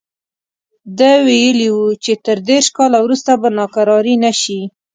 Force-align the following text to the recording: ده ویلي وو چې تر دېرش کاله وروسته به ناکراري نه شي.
ده 0.99 1.11
ویلي 1.25 1.67
وو 1.75 1.87
چې 2.03 2.11
تر 2.25 2.37
دېرش 2.49 2.67
کاله 2.77 2.97
وروسته 3.01 3.31
به 3.41 3.49
ناکراري 3.59 4.15
نه 4.23 4.31
شي. 4.41 4.61